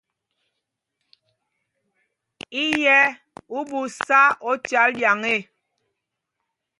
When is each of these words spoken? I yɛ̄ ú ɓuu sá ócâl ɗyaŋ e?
I 2.61 2.63
yɛ̄ 2.83 3.05
ú 3.57 3.59
ɓuu 3.69 3.87
sá 4.05 4.19
ócâl 4.51 4.89
ɗyaŋ 4.99 5.21
e? 5.33 5.35